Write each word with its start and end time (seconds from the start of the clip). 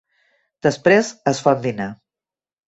Després 0.67 1.11
es 1.33 1.43
fa 1.49 1.55
un 1.59 1.63
dinar. 1.67 1.89